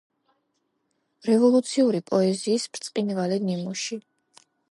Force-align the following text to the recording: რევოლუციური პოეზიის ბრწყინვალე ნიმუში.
რევოლუციური 1.27 2.01
პოეზიის 2.09 2.67
ბრწყინვალე 2.77 3.39
ნიმუში. 3.51 4.01